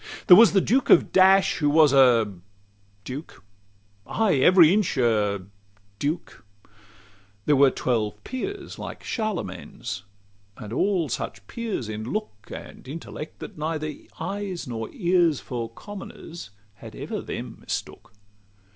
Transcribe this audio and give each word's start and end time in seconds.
LXXXV 0.21 0.25
There 0.29 0.37
was 0.37 0.53
the 0.53 0.61
Duke 0.61 0.89
of 0.89 1.11
Dash, 1.11 1.57
who 1.59 1.69
was 1.69 1.93
a 1.93 2.33
duke, 3.03 3.43
"Ay, 4.07 4.37
every 4.37 4.73
inch 4.73 4.97
a" 4.97 5.45
duke; 5.99 6.43
there 7.45 7.55
were 7.55 7.69
twelve 7.69 8.23
peers 8.23 8.79
Like 8.79 9.03
Charlemagne's 9.03 10.01
and 10.57 10.73
all 10.73 11.07
such 11.07 11.45
peers 11.45 11.87
in 11.87 12.03
look 12.11 12.49
And 12.51 12.87
intellect, 12.87 13.37
that 13.41 13.59
neither 13.59 13.93
eyes 14.19 14.65
nor 14.67 14.89
ears 14.91 15.39
For 15.39 15.69
commoners 15.69 16.49
had 16.77 16.95
ever 16.95 17.21
them 17.21 17.57
mistook. 17.59 18.11